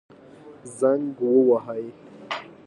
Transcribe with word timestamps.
زنګ 0.77 1.13
ووهئ 1.33 1.85